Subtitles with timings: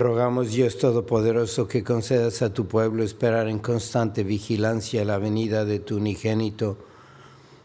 [0.00, 5.78] Rogamos, Dios Todopoderoso, que concedas a tu pueblo esperar en constante vigilancia la venida de
[5.78, 6.76] tu unigénito,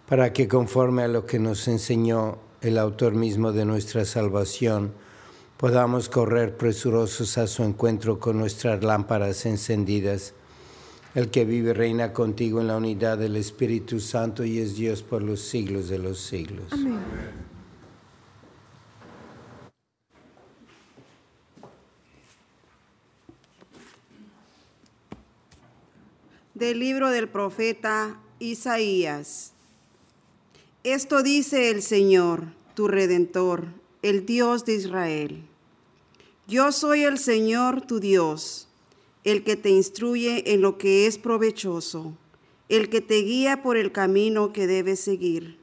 [0.08, 4.92] para que conforme a lo que nos enseñó el autor mismo de nuestra salvación,
[5.58, 10.34] podamos correr presurosos a su encuentro con nuestras lámparas encendidas.
[11.16, 15.24] El que vive reina contigo en la unidad del Espíritu Santo y es Dios por
[15.24, 16.66] los siglos de los siglos.
[16.72, 17.55] Amén.
[26.56, 29.52] Del libro del profeta Isaías.
[30.86, 32.46] Esto dice el Señor,
[32.76, 33.66] tu redentor,
[34.02, 35.44] el Dios de Israel.
[36.48, 38.70] Yo soy el Señor tu Dios,
[39.26, 42.14] el que te instruye en lo que es provechoso,
[42.70, 45.60] el que te guía por el camino que debes seguir.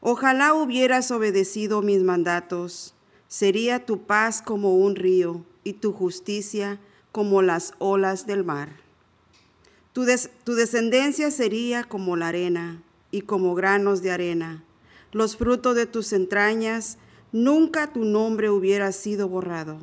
[0.00, 2.94] Ojalá hubieras obedecido mis mandatos,
[3.28, 6.78] sería tu paz como un río y tu justicia
[7.12, 8.87] como las olas del mar.
[10.44, 12.80] Tu, descendencia sería como la arena
[13.10, 14.62] y como granos de arena.
[15.10, 16.98] Los frutos de tus entrañas,
[17.32, 19.80] nunca tu nombre hubiera sido borrado,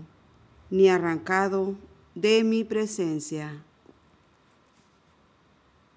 [0.70, 1.76] ni arrancado
[2.14, 3.62] de mi presencia.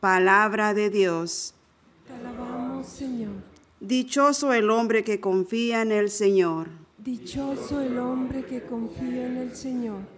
[0.00, 1.54] Palabra de Dios.
[2.04, 3.34] Te alabamos, Señor.
[3.78, 6.66] Dichoso el hombre que confía en el Señor.
[6.98, 10.17] Dichoso el hombre que confía en el Señor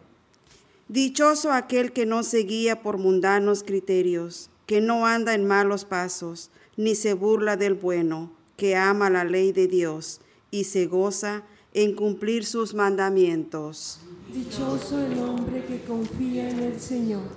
[0.91, 6.51] Dichoso aquel que no se guía por mundanos criterios, que no anda en malos pasos,
[6.77, 10.21] ni se burla del bueno, que ama la ley de Dios
[10.51, 11.45] y se goza
[11.75, 14.01] en cumplir sus mandamientos.
[14.35, 17.29] Dichoso el hombre que confía en el Señor.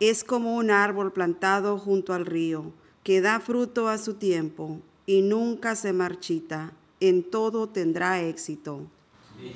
[0.00, 2.72] Es como un árbol plantado junto al río,
[3.02, 6.72] que da fruto a su tiempo y nunca se marchita.
[7.00, 8.86] En todo tendrá éxito.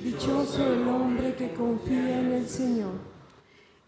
[0.03, 3.18] Dichoso el hombre que confía en el Señor.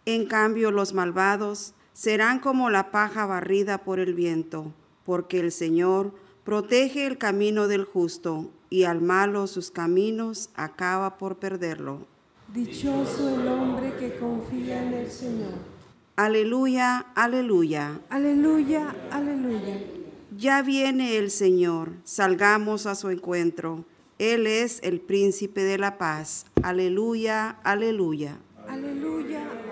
[0.06, 4.74] En cambio, los malvados serán como la paja barrida por el viento,
[5.06, 6.14] porque el Señor
[6.44, 12.08] protege el camino del justo y al malo sus caminos acaba por perderlo.
[12.54, 15.54] Dichoso el hombre que confía en el Señor.
[16.16, 18.00] Aleluya, aleluya.
[18.10, 19.80] Aleluya, aleluya.
[20.36, 23.86] Ya viene el Señor, salgamos a su encuentro.
[24.18, 26.46] Él es el príncipe de la paz.
[26.64, 28.38] Aleluya, aleluya.
[28.68, 29.71] Aleluya, aleluya.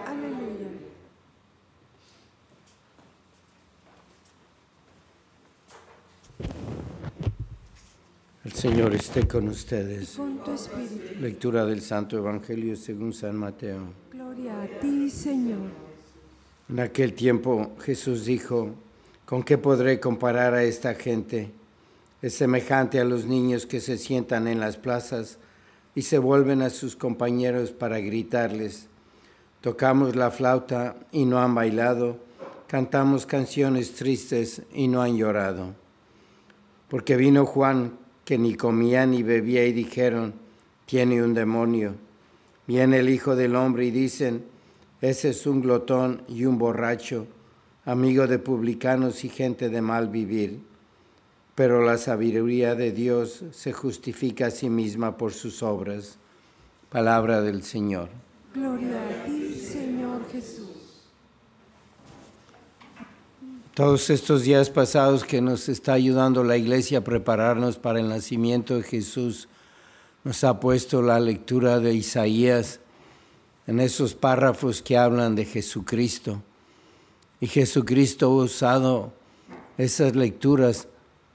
[8.49, 10.15] El Señor esté con ustedes.
[10.17, 11.21] Con tu espíritu.
[11.21, 13.93] Lectura del Santo Evangelio según San Mateo.
[14.11, 15.69] Gloria a ti, Señor.
[16.67, 18.71] En aquel tiempo Jesús dijo,
[19.27, 21.51] ¿con qué podré comparar a esta gente?
[22.23, 25.37] Es semejante a los niños que se sientan en las plazas
[25.93, 28.87] y se vuelven a sus compañeros para gritarles.
[29.61, 32.17] Tocamos la flauta y no han bailado,
[32.65, 35.75] cantamos canciones tristes y no han llorado.
[36.87, 37.98] Porque vino Juan
[38.29, 40.35] que ni comía ni bebía y dijeron,
[40.85, 41.95] tiene un demonio.
[42.67, 44.43] Viene el Hijo del Hombre y dicen,
[45.01, 47.25] ese es un glotón y un borracho,
[47.85, 50.59] amigo de publicanos y gente de mal vivir.
[51.55, 56.19] Pero la sabiduría de Dios se justifica a sí misma por sus obras.
[56.91, 58.09] Palabra del Señor.
[58.53, 60.78] Gloria a ti, Señor Jesús.
[63.79, 68.75] Todos estos días pasados que nos está ayudando la iglesia a prepararnos para el nacimiento
[68.75, 69.47] de Jesús,
[70.25, 72.81] nos ha puesto la lectura de Isaías
[73.67, 76.43] en esos párrafos que hablan de Jesucristo.
[77.39, 79.13] Y Jesucristo ha usado
[79.77, 80.89] esas lecturas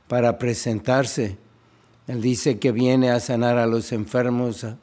[0.06, 1.38] para presentarse.
[2.06, 4.76] Él dice que viene a sanar a los enfermos, a,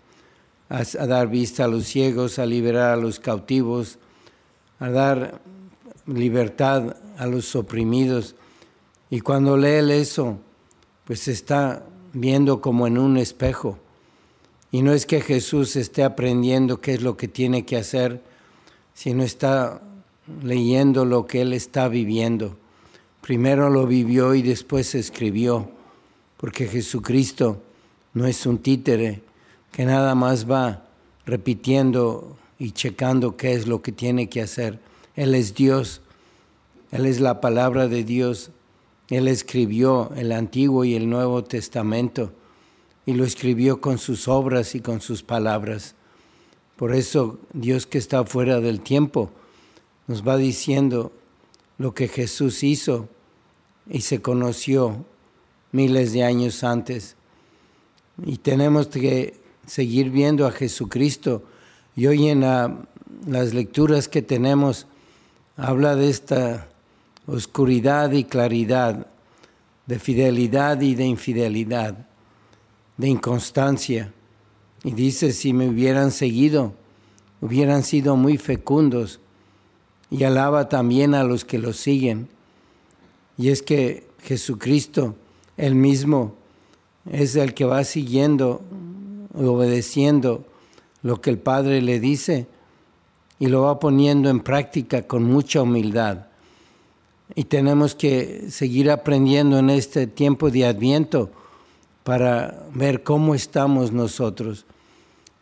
[0.67, 3.99] a, dar vista a los ciegos, a liberar a los cautivos,
[4.79, 5.41] a dar
[6.13, 8.35] libertad a los oprimidos.
[9.09, 10.37] Y cuando lee eso,
[11.05, 13.77] pues está viendo como en un espejo.
[14.71, 18.21] Y no es que Jesús esté aprendiendo qué es lo que tiene que hacer,
[18.93, 19.81] sino está
[20.43, 22.57] leyendo lo que él está viviendo.
[23.21, 25.69] Primero lo vivió y después escribió,
[26.37, 27.61] porque Jesucristo
[28.13, 29.21] no es un títere
[29.71, 30.85] que nada más va
[31.25, 34.79] repitiendo y checando qué es lo que tiene que hacer.
[35.15, 36.01] Él es Dios,
[36.91, 38.51] Él es la palabra de Dios.
[39.09, 42.31] Él escribió el Antiguo y el Nuevo Testamento
[43.05, 45.95] y lo escribió con sus obras y con sus palabras.
[46.77, 49.31] Por eso Dios que está fuera del tiempo
[50.07, 51.11] nos va diciendo
[51.77, 53.09] lo que Jesús hizo
[53.89, 55.05] y se conoció
[55.71, 57.15] miles de años antes.
[58.25, 61.43] Y tenemos que seguir viendo a Jesucristo.
[61.95, 62.85] Y hoy en la,
[63.25, 64.87] las lecturas que tenemos
[65.57, 66.67] habla de esta
[67.27, 69.07] oscuridad y claridad,
[69.85, 72.07] de fidelidad y de infidelidad,
[72.97, 74.13] de inconstancia.
[74.83, 76.73] Y dice, si me hubieran seguido,
[77.41, 79.19] hubieran sido muy fecundos.
[80.09, 82.27] Y alaba también a los que lo siguen.
[83.37, 85.15] Y es que Jesucristo,
[85.57, 86.35] el mismo,
[87.09, 88.61] es el que va siguiendo,
[89.33, 90.45] obedeciendo
[91.01, 92.47] lo que el Padre le dice
[93.41, 96.27] y lo va poniendo en práctica con mucha humildad.
[97.33, 101.31] Y tenemos que seguir aprendiendo en este tiempo de adviento
[102.03, 104.67] para ver cómo estamos nosotros.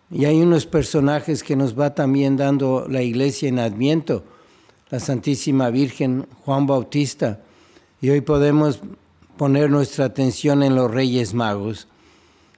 [0.09, 4.23] Y hay unos personajes que nos va también dando la iglesia en adviento,
[4.91, 7.41] la Santísima Virgen, Juan Bautista,
[7.99, 8.79] y hoy podemos
[9.35, 11.89] poner nuestra atención en los Reyes Magos.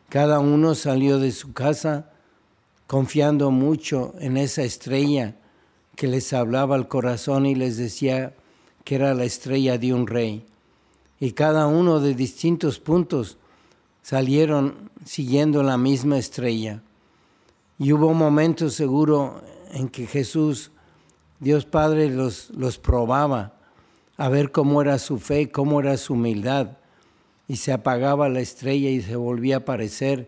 [0.08, 2.11] Cada uno salió de su casa
[2.92, 5.36] confiando mucho en esa estrella
[5.96, 8.34] que les hablaba al corazón y les decía
[8.84, 10.46] que era la estrella de un rey.
[11.18, 13.38] Y cada uno de distintos puntos
[14.02, 16.84] salieron siguiendo la misma estrella.
[17.80, 20.72] Y hubo momentos seguro en que Jesús,
[21.40, 23.54] Dios Padre, los, los probaba
[24.18, 26.72] a ver cómo era su fe, cómo era su humildad.
[27.48, 30.28] Y se apagaba la estrella y se volvía a aparecer.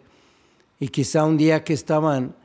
[0.79, 2.35] Y quizá un día que estaban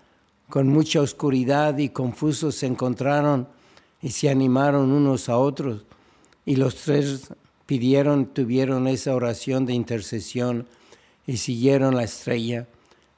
[0.48, 3.48] con mucha oscuridad y confusos se encontraron
[4.00, 5.84] y se animaron unos a otros.
[6.46, 7.32] Y los tres
[7.66, 10.66] pidieron, tuvieron esa oración de intercesión
[11.26, 12.66] y siguieron la estrella.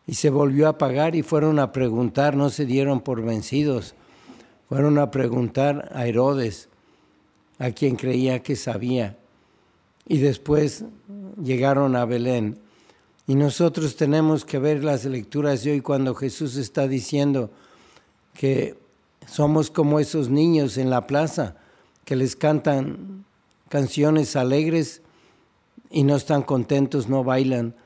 [0.07, 3.95] Y se volvió a apagar y fueron a preguntar, no se dieron por vencidos,
[4.69, 6.69] fueron a preguntar a Herodes,
[7.61, 9.17] a quien creía que sabía.
[10.09, 10.85] Y después
[11.41, 12.59] llegaron a Belén.
[13.31, 17.49] Y nosotros tenemos que ver las lecturas de hoy cuando Jesús está diciendo
[18.35, 18.77] que
[19.25, 21.55] somos como esos niños en la plaza
[22.05, 23.25] que les cantan
[23.69, 25.03] canciones alegres
[25.93, 27.77] y no están contentos, no bailan.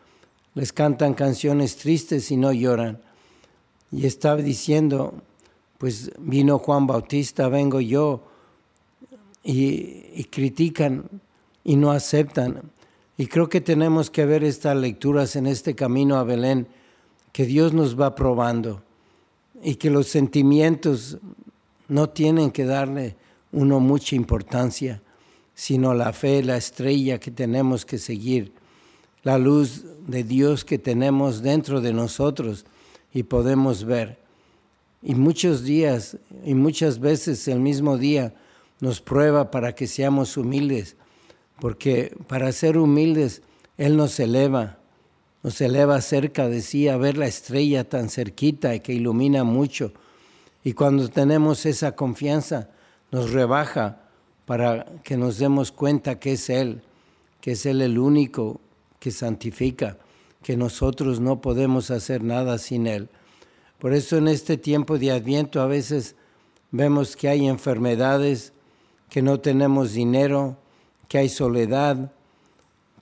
[0.54, 3.02] Les cantan canciones tristes y no lloran.
[3.92, 5.12] Y estaba diciendo,
[5.76, 8.22] pues vino Juan Bautista, vengo yo,
[9.42, 11.20] y, y critican
[11.64, 12.62] y no aceptan.
[13.16, 16.66] Y creo que tenemos que ver estas lecturas en este camino a Belén,
[17.32, 18.82] que Dios nos va probando
[19.62, 21.18] y que los sentimientos
[21.88, 23.16] no tienen que darle
[23.52, 25.00] uno mucha importancia,
[25.54, 28.52] sino la fe, la estrella que tenemos que seguir,
[29.22, 32.66] la luz de Dios que tenemos dentro de nosotros
[33.12, 34.18] y podemos ver.
[35.02, 38.34] Y muchos días y muchas veces el mismo día
[38.80, 40.96] nos prueba para que seamos humildes,
[41.60, 43.42] porque para ser humildes
[43.76, 44.78] Él nos eleva,
[45.42, 49.92] nos eleva cerca de sí a ver la estrella tan cerquita que ilumina mucho.
[50.62, 52.70] Y cuando tenemos esa confianza,
[53.10, 54.00] nos rebaja
[54.46, 56.82] para que nos demos cuenta que es Él,
[57.40, 58.60] que es Él el único
[58.98, 59.98] que santifica,
[60.42, 63.08] que nosotros no podemos hacer nada sin Él.
[63.78, 66.16] Por eso en este tiempo de Adviento a veces
[66.70, 68.52] vemos que hay enfermedades,
[69.10, 70.56] que no tenemos dinero,
[71.14, 72.10] que hay soledad,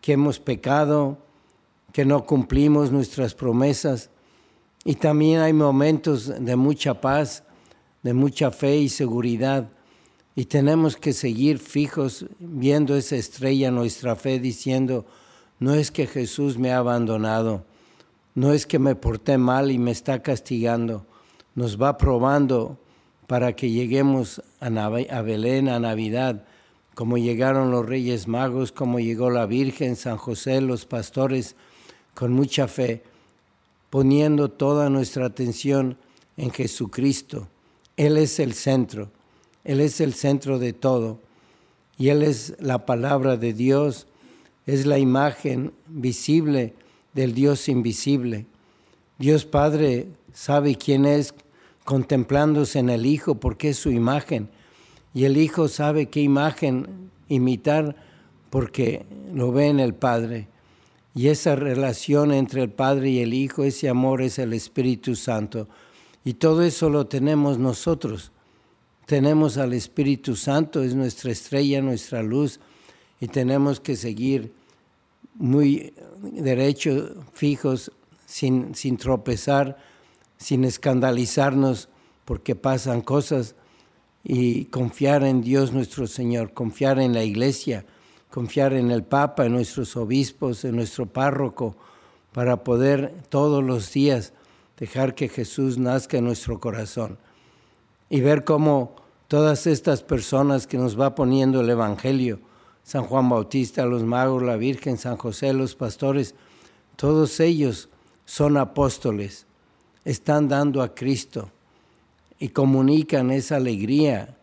[0.03, 1.17] que hemos pecado,
[1.95, 4.11] que no cumplimos nuestras promesas.
[4.85, 7.43] Y también hay momentos de mucha paz,
[8.03, 9.71] de mucha fe y seguridad.
[10.37, 15.07] Y tenemos que seguir fijos viendo esa estrella, nuestra fe, diciendo,
[15.59, 17.65] no es que Jesús me ha abandonado,
[18.35, 21.07] no es que me porté mal y me está castigando,
[21.55, 22.79] nos va probando
[23.27, 26.45] para que lleguemos a, Belén, a Navidad,
[26.95, 31.57] como llegaron los Reyes Magos, como llegó la Virgen, San José, los pastores,
[32.15, 33.03] con mucha fe,
[33.91, 35.97] poniendo toda nuestra atención
[36.37, 37.49] en Jesucristo.
[37.97, 39.11] Él es el centro,
[39.65, 41.19] Él es el centro de todo,
[41.97, 44.07] y Él es la palabra de Dios,
[44.67, 46.75] es la imagen visible
[47.15, 48.47] del Dios invisible.
[49.19, 51.35] Dios Padre sabe quién es
[51.85, 54.49] contemplándose en el Hijo porque es su imagen
[55.15, 57.97] y el Hijo sabe qué imagen imitar
[58.51, 60.49] porque lo ve en el Padre.
[61.15, 65.69] Y esa relación entre el Padre y el Hijo, ese amor es el Espíritu Santo.
[66.25, 68.33] Y todo eso lo tenemos nosotros.
[69.07, 72.61] Tenemos al Espíritu Santo, es nuestra estrella, nuestra luz,
[73.21, 74.53] y tenemos que seguir
[75.35, 75.93] muy
[76.23, 77.93] derecho, fijos,
[78.27, 79.77] sin, sin tropezar,
[80.39, 81.89] sin escandalizarnos
[82.25, 83.55] porque pasan cosas,
[84.25, 87.85] y confiar en Dios nuestro Señor, confiar en la iglesia,
[88.31, 91.77] confiar en el Papa, en nuestros obispos, en nuestro párroco,
[92.33, 94.33] para poder todos los días
[94.79, 97.19] dejar que Jesús nazca en nuestro corazón
[98.09, 98.97] y ver cómo
[99.29, 102.41] todas estas personas que nos va poniendo el Evangelio,
[102.85, 106.35] San Juan Bautista, los magos, la Virgen, San José, los pastores,
[106.97, 107.89] todos ellos
[108.25, 109.47] son apóstoles,
[110.05, 111.51] están dando a Cristo
[112.43, 114.37] y comunican esa alegría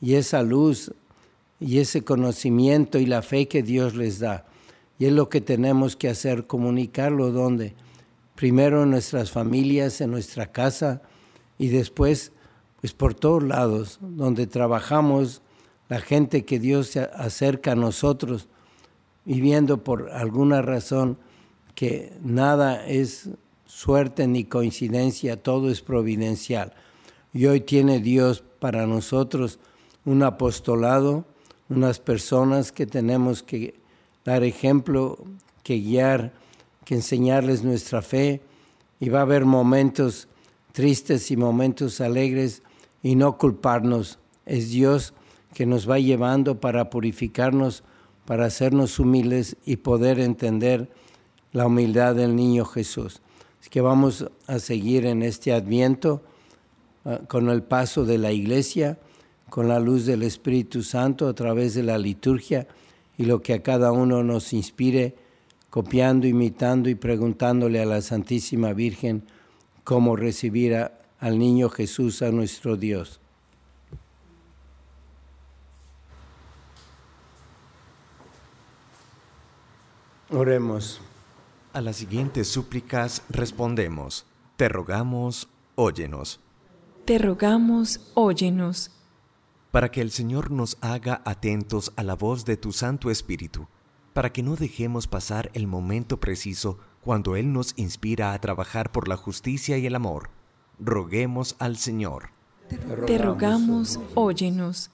[0.00, 0.92] y esa luz
[1.60, 4.44] y ese conocimiento y la fe que Dios les da.
[4.98, 7.76] Y es lo que tenemos que hacer, comunicarlo donde?
[8.34, 11.00] Primero en nuestras familias, en nuestra casa
[11.58, 12.32] y después
[12.80, 15.40] pues por todos lados, donde trabajamos,
[15.88, 18.48] la gente que Dios se acerca a nosotros,
[19.24, 21.18] viviendo por alguna razón
[21.76, 23.28] que nada es
[23.64, 26.74] suerte ni coincidencia, todo es providencial.
[27.32, 29.58] Y hoy tiene Dios para nosotros
[30.04, 31.24] un apostolado,
[31.68, 33.74] unas personas que tenemos que
[34.24, 35.18] dar ejemplo,
[35.62, 36.32] que guiar,
[36.84, 38.40] que enseñarles nuestra fe.
[39.00, 40.28] Y va a haber momentos
[40.72, 42.62] tristes y momentos alegres
[43.02, 44.18] y no culparnos.
[44.46, 45.12] Es Dios
[45.54, 47.84] que nos va llevando para purificarnos,
[48.24, 50.90] para hacernos humildes y poder entender
[51.52, 53.20] la humildad del niño Jesús.
[53.60, 56.22] Así que vamos a seguir en este adviento
[57.28, 58.98] con el paso de la iglesia,
[59.48, 62.66] con la luz del Espíritu Santo a través de la liturgia
[63.16, 65.16] y lo que a cada uno nos inspire,
[65.70, 69.24] copiando, imitando y preguntándole a la Santísima Virgen
[69.84, 70.76] cómo recibir
[71.18, 73.20] al niño Jesús, a nuestro Dios.
[80.30, 81.00] Oremos.
[81.72, 86.40] A las siguientes súplicas respondemos, te rogamos, óyenos.
[87.08, 88.90] Te rogamos, óyenos.
[89.70, 93.66] Para que el Señor nos haga atentos a la voz de tu Santo Espíritu,
[94.12, 99.08] para que no dejemos pasar el momento preciso cuando Él nos inspira a trabajar por
[99.08, 100.28] la justicia y el amor.
[100.78, 102.28] Roguemos al Señor.
[103.06, 104.90] Te rogamos, óyenos.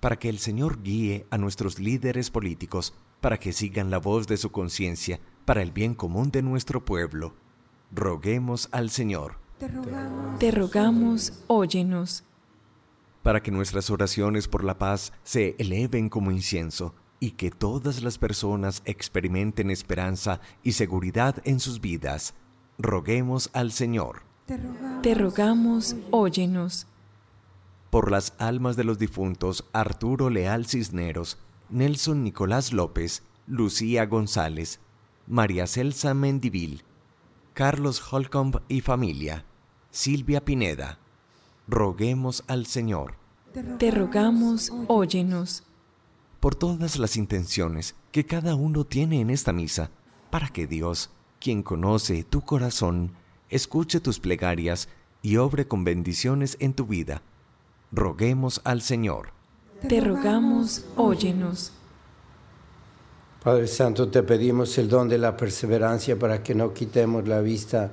[0.00, 4.38] Para que el Señor guíe a nuestros líderes políticos, para que sigan la voz de
[4.38, 7.36] su conciencia, para el bien común de nuestro pueblo.
[7.92, 9.41] Roguemos al Señor.
[10.38, 12.24] Te rogamos, óyenos.
[13.22, 18.18] Para que nuestras oraciones por la paz se eleven como incienso y que todas las
[18.18, 22.34] personas experimenten esperanza y seguridad en sus vidas.
[22.78, 24.22] Roguemos al Señor.
[25.02, 26.88] Te rogamos, óyenos.
[27.90, 31.38] Por las almas de los difuntos Arturo Leal Cisneros,
[31.70, 34.80] Nelson Nicolás López, Lucía González,
[35.28, 36.82] María Celsa Mendivil,
[37.54, 39.44] Carlos Holcomb y familia,
[39.92, 40.98] Silvia Pineda.
[41.68, 43.16] Roguemos al Señor.
[43.78, 45.64] Te rogamos, óyenos.
[46.40, 49.90] Por todas las intenciones que cada uno tiene en esta misa,
[50.30, 53.12] para que Dios, quien conoce tu corazón,
[53.50, 54.88] escuche tus plegarias
[55.20, 57.20] y obre con bendiciones en tu vida.
[57.92, 59.28] Roguemos al Señor.
[59.86, 61.70] Te rogamos, óyenos.
[63.44, 67.92] Padre Santo, te pedimos el don de la perseverancia para que no quitemos la vista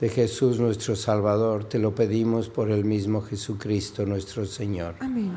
[0.00, 1.64] de Jesús nuestro Salvador.
[1.64, 4.94] Te lo pedimos por el mismo Jesucristo nuestro Señor.
[5.00, 5.30] Amén.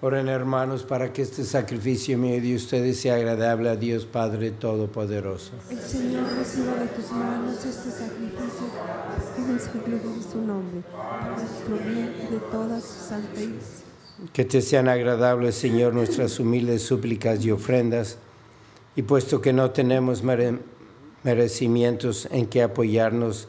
[0.00, 5.50] Oren hermanos para que este sacrificio mío de ustedes sea agradable a Dios Padre Todopoderoso.
[5.68, 8.68] El Señor reciba de tus manos este sacrificio
[9.84, 13.84] gloria de su nombre, para nuestro bien y de todas sus iglesia.
[14.32, 18.18] Que te sean agradables, Señor, nuestras humildes súplicas y ofrendas,
[18.94, 20.60] y puesto que no tenemos mere-
[21.24, 23.48] merecimientos en que apoyarnos,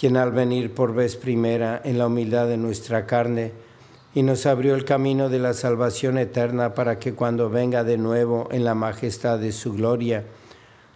[0.00, 3.52] quien al venir por vez primera en la humildad de nuestra carne,
[4.14, 8.48] y nos abrió el camino de la salvación eterna para que cuando venga de nuevo
[8.50, 10.24] en la majestad de su gloria,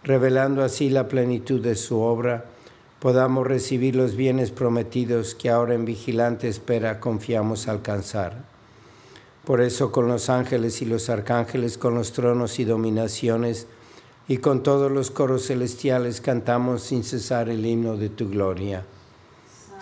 [0.03, 2.45] revelando así la plenitud de su obra,
[2.99, 8.43] podamos recibir los bienes prometidos que ahora en vigilante espera confiamos alcanzar.
[9.45, 13.67] Por eso con los ángeles y los arcángeles, con los tronos y dominaciones,
[14.27, 18.83] y con todos los coros celestiales cantamos sin cesar el himno de tu gloria.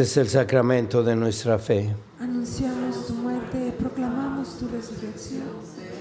[0.00, 1.94] Este es el sacramento de nuestra fe.
[2.18, 5.42] Anunciamos tu muerte proclamamos tu resurrección.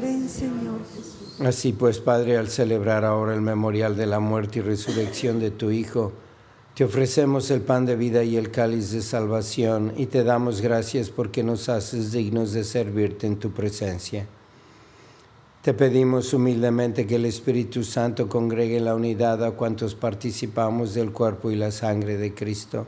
[0.01, 1.41] Ven, Señor Jesús.
[1.41, 5.69] Así pues, Padre, al celebrar ahora el memorial de la muerte y resurrección de tu
[5.69, 6.13] Hijo,
[6.75, 11.09] te ofrecemos el pan de vida y el cáliz de salvación y te damos gracias
[11.09, 14.27] porque nos haces dignos de servirte en tu presencia.
[15.61, 21.51] Te pedimos humildemente que el Espíritu Santo congregue la unidad a cuantos participamos del cuerpo
[21.51, 22.87] y la sangre de Cristo.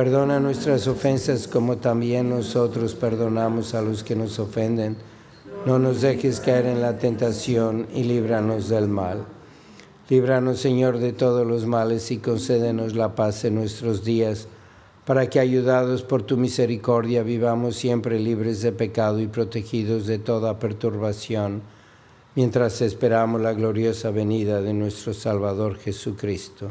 [0.00, 4.96] Perdona nuestras ofensas como también nosotros perdonamos a los que nos ofenden.
[5.66, 9.26] No nos dejes caer en la tentación y líbranos del mal.
[10.08, 14.48] Líbranos, Señor, de todos los males y concédenos la paz en nuestros días,
[15.04, 20.58] para que, ayudados por tu misericordia, vivamos siempre libres de pecado y protegidos de toda
[20.58, 21.60] perturbación,
[22.34, 26.70] mientras esperamos la gloriosa venida de nuestro Salvador Jesucristo.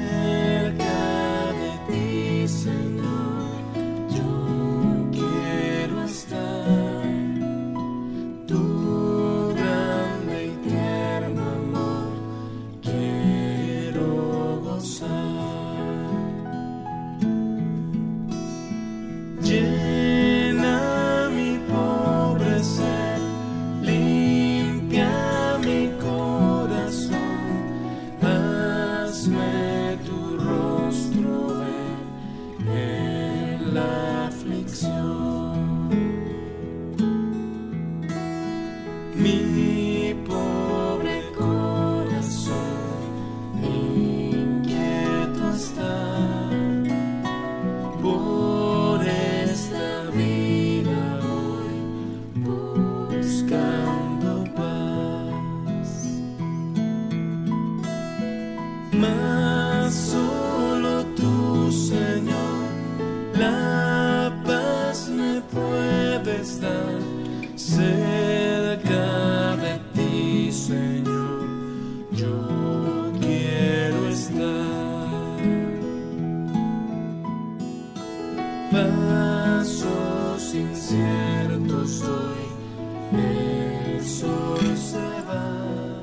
[78.71, 86.01] Pasos inciertos hoy, el sol se va.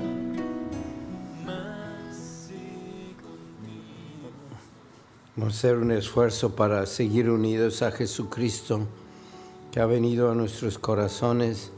[5.35, 8.81] Vamos a hacer un esfuerzo para seguir unidos a Jesucristo,
[9.73, 11.71] que ha venido a nuestros corazones,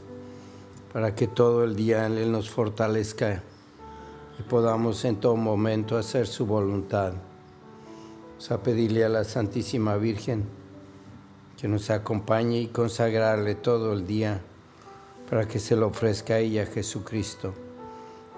[0.91, 3.43] para que todo el día Él nos fortalezca
[4.37, 7.13] y podamos en todo momento hacer su voluntad.
[8.31, 10.59] Vamos a pedirle a la Santísima Virgen
[11.61, 14.41] que nos acompañe y consagrarle todo el día
[15.29, 17.53] para que se lo ofrezca a ella Jesucristo.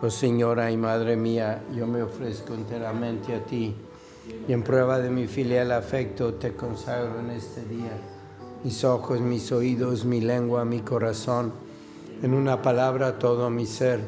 [0.01, 3.73] Oh Señora y Madre mía, yo me ofrezco enteramente a ti
[4.45, 7.91] y en prueba de mi filial afecto te consagro en este día
[8.61, 11.53] mis ojos, mis oídos, mi lengua, mi corazón,
[12.21, 14.01] en una palabra todo mi ser,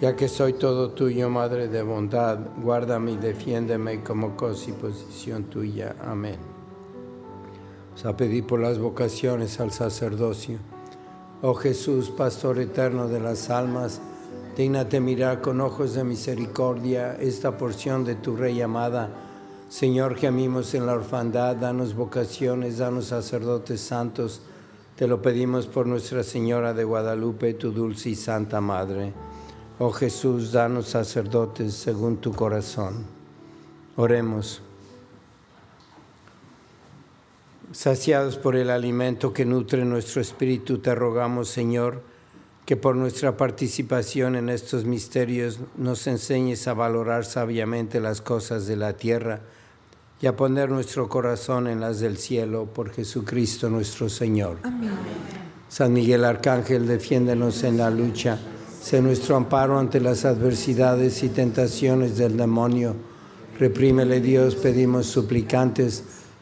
[0.00, 5.44] ya que soy todo tuyo, Madre de bondad, guárdame y defiéndeme como cosa y posición
[5.44, 5.96] tuya.
[6.02, 6.63] Amén.
[8.02, 10.58] A pedir por las vocaciones al sacerdocio.
[11.40, 14.02] Oh Jesús, Pastor eterno de las almas,
[14.58, 19.08] dignate mirar con ojos de misericordia esta porción de tu Rey amada.
[19.70, 24.42] Señor, gemimos en la orfandad, danos vocaciones, danos sacerdotes santos.
[24.96, 29.14] Te lo pedimos por Nuestra Señora de Guadalupe, tu dulce y santa Madre.
[29.78, 33.06] Oh Jesús, danos sacerdotes según tu corazón.
[33.96, 34.60] Oremos.
[37.74, 42.02] Saciados por el alimento que nutre nuestro espíritu, te rogamos, Señor,
[42.64, 48.76] que por nuestra participación en estos misterios nos enseñes a valorar sabiamente las cosas de
[48.76, 49.40] la tierra
[50.20, 54.58] y a poner nuestro corazón en las del cielo por Jesucristo nuestro Señor.
[55.68, 58.38] San Miguel Arcángel, defiéndenos en la lucha,
[58.80, 62.94] sé nuestro amparo ante las adversidades y tentaciones del demonio.
[63.58, 66.04] Reprímele Dios, pedimos suplicantes,